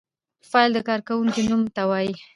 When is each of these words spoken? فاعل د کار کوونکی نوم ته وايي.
فاعل 0.49 0.71
د 0.75 0.79
کار 0.87 0.99
کوونکی 1.07 1.41
نوم 1.49 1.63
ته 1.75 1.81
وايي. 1.89 2.13